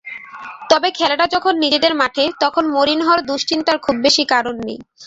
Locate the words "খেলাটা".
0.97-1.25